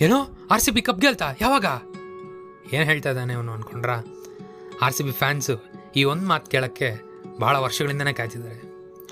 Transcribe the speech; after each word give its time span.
ಏನೋ 0.00 0.16
R 0.50 0.60
C 0.60 0.70
B 0.70 0.82
cup 0.82 1.00
ಗೆಲ್ತ? 1.00 1.22
ಯಾವಾಗ? 1.40 1.66
ಏನು 2.72 2.84
ಹೇಳ್ತಾ 2.84 3.10
ಇದ್ದಾನೆ 3.10 3.34
ಅವನು 3.34 3.52
ಅನ್ಕೊಂಡ್ರ? 3.52 3.90
ಆರ್ 4.82 4.94
ಸಿ 4.94 5.02
ಬಿ 5.02 5.10
ಫ್ಯಾನ್ಸು 5.10 5.54
ಈ 5.96 6.04
ಒಂದು 6.04 6.26
ಮಾತು 6.26 6.50
ಕೇಳೋಕ್ಕೆ 6.50 6.88
ಭಾಳ 7.40 7.56
ವರ್ಷಗಳಿಂದನೇ 7.56 8.12
ಕಾಯ್ತಿದ್ದಾರೆ. 8.12 8.58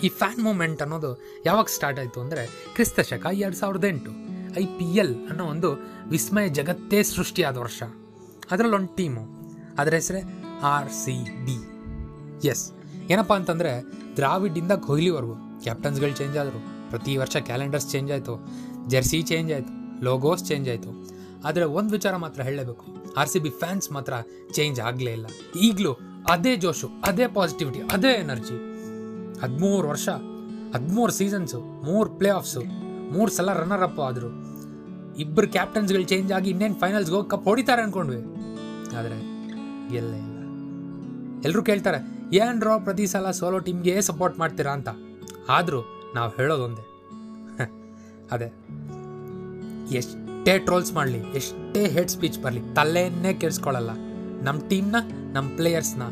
ಈ 0.04 0.08
ಫ್ಯಾನ್ 0.08 0.44
ಮೂಮೆಂಟ್ 0.44 0.83
ಅನ್ನೋದು 0.83 1.42
ಯಾವಾಗ 1.47 1.65
ಸ್ಟಾರ್ಟ್ 1.65 1.99
ಆಯಿತು 1.99 2.21
ಅಂದರೆ 2.21 2.47
ಕ್ರಿಸ್ತ 2.47 3.01
ಶಕ 3.01 3.26
ಎರಡು 3.33 3.56
ಸಾವಿರದ 3.56 3.85
ಎಂಟು, 3.85 4.10
ಐ 4.60 4.67
ಪಿ 4.67 4.85
ಎಲ್ 4.85 5.28
ಅನ್ನೋ 5.28 5.44
ಒಂದು 5.44 5.71
ವಿಸ್ಮಯ 6.10 6.49
ಜಗತ್ತೇ 6.49 7.03
ಸೃಷ್ಟಿಯಾದ 7.03 7.56
ವರ್ಷ. 7.56 7.82
ಅದರಲ್ಲಿ 8.51 8.76
ಒಂದು 8.76 8.96
ಟೀಮು. 8.96 9.22
ಅದರ 9.78 9.94
ಹೆಸರೇ 9.94 10.22
ಆರ್ 10.62 10.92
ಸಿ 10.92 11.46
ಬಿ. 11.46 11.56
ಎಸ್ 12.48 12.72
ಏನಪ್ಪ 13.10 13.32
ಅಂತಂದರೆ 13.32 13.82
ದ್ರಾವಿಡಿಂದ 14.16 14.72
ಕೊಹ್ಲಿವರೆಗೂ. 14.72 15.60
ಕ್ಯಾಪ್ಟನ್ಸ್ಗಳು 15.62 16.12
ಚೇಂಜ್ 16.12 16.38
ಆದರು. 16.38 16.91
ಪ್ರತಿ 16.91 17.16
ವರ್ಷ 17.16 17.37
ಕ್ಯಾಲೆಂಡರ್ಸ್ 17.37 17.91
ಚೇಂಜ್ 17.91 18.12
ಆಯಿತು. 18.12 18.37
ಜೆರ್ಸಿ 18.88 19.23
ಚೇಂಜ್ 19.23 19.52
ಆಯಿತು. 19.52 19.84
ಲೋಗೋಸ್ 20.05 20.45
ಚೇಂಜ್ 20.45 20.68
ಆಯಿತು. 20.68 20.90
ಆದರೆ 21.44 21.64
ಒಂದು 21.64 21.90
ವಿಚಾರ 21.90 22.16
ಮಾತ್ರ 22.16 22.42
ಹೇಳಲೇಬೇಕು. 22.42 22.84
ಆರ್ 23.16 23.28
ಸಿ 23.28 23.38
ಬಿ 23.38 23.50
ಫ್ಯಾನ್ಸ್ 23.50 23.92
ಮಾತ್ರ 23.92 24.14
ಚೇಂಜ್ 24.52 24.80
ಆಗಲೇ 24.80 25.12
ಇಲ್ಲ. 25.12 25.26
ಈಗಲೂ 25.60 25.92
ಅದೇ 26.30 26.56
ಜೋಶು, 26.56 26.88
ಅದೇ 27.06 27.26
ಪಾಸಿಟಿವಿಟಿ 27.26 27.80
ಅದೇ 27.92 28.09
ಎನರ್ಜಿ 28.09 28.56
ಹದಿಮೂರು 29.40 29.88
ವರ್ಷ, 29.88 30.09
ಹದಿಮೂರು 30.74 31.12
ಸೀಸನ್ಸು 31.12 31.60
ಮೂರು 31.60 32.10
ಪ್ಲೇ 32.10 32.28
ಆಫ್ಸು 32.28 32.60
ಮೂರು 33.12 33.32
ಸಲ 33.32 33.52
ರನ್ನರ್ 33.52 33.82
ಅಪ್ 33.82 34.00
ಆದರು 34.00 34.30
ಇಬ್ಬರು 35.16 35.48
ಕ್ಯಾಪ್ಟನ್ಸ್ಗಳು 35.48 36.02
ಚೇಂಜ್ 36.02 36.32
ಆಗಿ 36.32 36.50
ಇನ್ನೇನು 36.50 36.74
ಫೈನಲ್ಸ್ಗೆ 36.74 37.16
ಹೋಗಿ 37.16 37.30
ಕಪ್ 37.30 37.45
ಹೊಡಿತಾರೆ 37.45 37.82
ಅಂದ್ಕೊಂಡ್ವಿ 37.82 38.20
ಆದರೆ 38.96 39.18
ಗೆಲ್ಲೇ 39.90 40.18
ಇಲ್ಲ. 40.18 40.30
ಎಲ್ಲರೂ 41.45 41.62
ಕೇಳ್ತಾರೆ, 41.62 41.98
ಏನ್ 42.36 42.62
ರೋ, 42.62 42.80
ಪ್ರತಿ 42.80 43.06
ಸಲ 43.06 43.30
ಸೋಲೋ 43.30 43.59
ಟೀಮ್ಗೆ 43.59 44.02
ಸಪೋರ್ಟ್ 44.02 44.38
ಮಾಡ್ತೀರಾ? 44.38 44.73
ಅಂತ. 44.73 44.88
ಆದರೂ 45.48 45.80
ನಾವು 46.14 46.30
ಹೇಳೋದೊಂದೇ. 46.30 46.84
ಅದೇ. 48.32 48.63
ಎಷ್ಟೇ 50.01 50.52
ಟ್ರೋಲ್ಸ್ 50.66 50.93
ಮಾಡಲಿ, 50.97 51.20
ಎಷ್ಟೇ 51.38 51.83
ಹೆಡ್ 51.95 52.12
ಸ್ಪೀಚ್ 52.15 52.38
ಬರಲಿ 52.45 52.62
ತಲೆಯನ್ನೇ 52.77 53.32
ಕೆಡಿಸ್ಕೊಳ್ಳಲ್ಲ 53.43 53.93
ನಮ್ಮ 54.46 54.59
ಟೀಮ್ನ 54.71 54.96
ನಮ್ಮ 55.35 55.46
ಪ್ಲೇಯರ್ಸ್ನ 55.59 56.04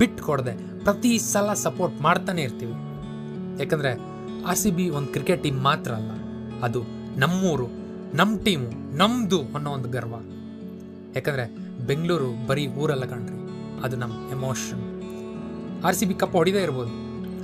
ಬಿಟ್ಟು 0.00 0.20
ಕೊಡದೆ, 0.26 0.54
ಪ್ರತಿ 0.86 1.12
ಸಲ 1.32 1.52
ಸಪೋರ್ಟ್ 1.66 1.96
ಮಾಡ್ತಾನೆ 2.06 2.42
ಇರ್ತೀವಿ. 2.48 2.76
ಯಾಕಂದರೆ 3.62 3.92
ಆರ್ 4.50 4.58
ಸಿ 4.62 4.70
ಬಿ 4.76 4.84
ಒಂದು 4.98 5.10
ಕ್ರಿಕೆಟ್ 5.14 5.42
ಟೀಮ್ 5.46 5.60
ಮಾತ್ರ 5.68 5.90
ಅಲ್ಲ, 6.00 6.12
ಅದು 6.66 6.80
ನಮ್ಮೂರು 7.22 7.66
ನಮ್ಮ 8.20 8.32
ಟೀಮು 8.46 8.68
ನಮ್ಮದು 9.00 9.40
ಅನ್ನೋ 9.56 9.70
ಒಂದು 9.78 9.88
ಗರ್ವ. 9.96 10.14
ಯಾಕಂದರೆ 11.16 11.46
ಬೆಂಗಳೂರು 11.88 12.30
ಬರೀ 12.48 12.64
ಊರಲ್ಲ 12.82 13.04
ಕಣ್ರಿ, 13.12 13.40
ಅದು 13.86 13.96
ನಮ್ಮ 14.02 14.14
emotion 14.36 14.84
R 15.88 15.96
C 15.98 16.06
B 16.10 16.14
cup 16.22 16.36
ಹೊಡಿದೇ 16.40 16.62
ಇರ್ಬೋದು, 16.66 16.94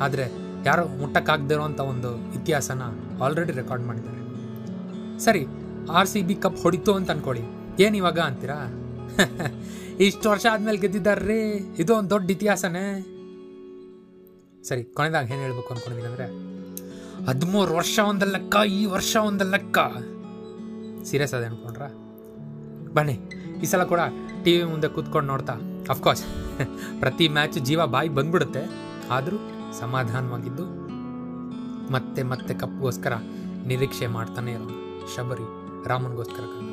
ಆದರೆ 0.05 0.27
ಯಾರೋ 0.69 0.85
ಮುಟ್ಟಕ್ಕಾಗದೇ 1.01 1.57
ಅಂಥ 1.67 1.81
ಒಂದು 1.93 2.11
ಇತಿಹಾಸನ 2.39 2.83
ಆಲ್ರೆಡಿ 3.25 3.55
ರೆಕಾರ್ಡ್ 3.61 3.85
ಮಾಡಿದ್ದಾರೆ. 3.91 4.21
ಸರಿ 5.25 5.43
ಆರ್ 5.91 6.09
ಸಿ 6.09 6.23
ಬಿ 6.23 6.35
ಕಪ್ 6.35 6.59
ಹೊಡಿತು 6.63 6.95
ಅಂತ 6.95 7.11
ಅನ್ಕೊಳ್ಳಿ. 7.11 7.43
ಏನು 7.81 7.97
ಇವಾಗ 7.97 8.19
ಅಂತೀರಾ? 8.19 8.59
ಇಷ್ಟು 10.01 10.31
ವರ್ಷ 10.31 10.47
ಆದ್ಮೇಲೆ 10.51 10.79
ಗೆದ್ದಿದ್ದಾರ್ರಿ. 10.79 11.69
ಇದು 11.79 11.95
ಒಂದು 11.95 12.11
ದೊಡ್ಡ 12.11 12.31
ಇತಿಹಾಸನೇ. 12.31 13.05
ಸರಿ, 14.69 14.85
ಕೊನೆದಾಗ 14.85 15.31
ಏನು 15.31 15.41
ಹೇಳ್ಬೇಕು 15.41 15.75
ಅನ್ಕೊಂಡಿದ್ದೀನಿ 15.75 16.09
ಅಂದರೆ, 16.13 16.27
ಹದಿಮೂರು 17.29 17.75
ವರ್ಷ 17.75 17.99
ಒಂದು 17.99 18.33
ಲೆಕ್ಕ, 18.33 18.57
ಈ 18.67 18.87
ವರ್ಷ 18.87 19.17
ಒಂದು 19.17 19.45
ಲೆಕ್ಕ. 19.51 19.79
ಸೀರಿಯಸ್ 21.05 21.35
ಅದೇ 21.35 21.45
ಅನ್ಕೊಂಡ್ರ? 21.45 21.83
ಬನ್ನಿ, 22.95 23.19
ಈ 23.63 23.67
ಸಲ 23.67 23.85
ಕೂಡ 23.85 24.01
ಟಿ 24.45 24.57
ವಿ 24.57 24.65
ಮುಂದೆ 24.65 24.89
ಕೂತ್ಕೊಂಡು 24.89 25.29
ನೋಡ್ತಾ. 25.29 25.53
ಅಫ್ಕೋರ್ಸ್ 25.91 26.25
ಪ್ರತಿ 27.01 27.29
ಮ್ಯಾಚ್ 27.29 27.59
ಜೀವ 27.59 27.87
ಬಾಯಿ 27.87 28.09
ಬಂದ್ಬಿಡುತ್ತೆ. 28.09 28.63
ಆದರೂ 29.11 29.37
ಸಮಾಧಾನವಾಗಿದ್ದು 29.81 30.65
ಮತ್ತೆ 31.93 32.23
ಮತ್ತೆ 32.23 32.55
ಕಪ್ಗೋಸ್ಕರ 32.55 33.13
ನಿರೀಕ್ಷೆ 33.67 34.07
ಮಾಡ್ತಾನೆ 34.07 34.53
ಇರೋದು 34.53 35.07
ಶಬರಿ. 35.17 35.64
ರಾಮನ್ಗೋಸ್ಕರ 35.86 36.42
ಕಾದು. 36.42 36.73